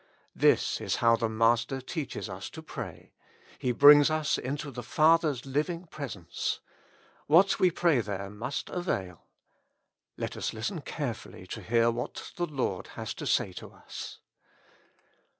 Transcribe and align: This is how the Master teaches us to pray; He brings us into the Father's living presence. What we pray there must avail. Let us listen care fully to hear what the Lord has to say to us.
This 0.35 0.81
is 0.81 0.95
how 0.95 1.15
the 1.15 1.29
Master 1.29 1.79
teaches 1.79 2.27
us 2.27 2.49
to 2.49 2.63
pray; 2.63 3.13
He 3.59 3.71
brings 3.71 4.09
us 4.09 4.39
into 4.39 4.71
the 4.71 4.81
Father's 4.81 5.45
living 5.45 5.85
presence. 5.85 6.59
What 7.27 7.59
we 7.59 7.69
pray 7.69 8.01
there 8.01 8.31
must 8.31 8.71
avail. 8.71 9.27
Let 10.17 10.35
us 10.35 10.53
listen 10.53 10.81
care 10.81 11.13
fully 11.13 11.45
to 11.45 11.61
hear 11.61 11.91
what 11.91 12.31
the 12.35 12.47
Lord 12.47 12.87
has 12.97 13.13
to 13.13 13.27
say 13.27 13.53
to 13.53 13.69
us. 13.73 14.17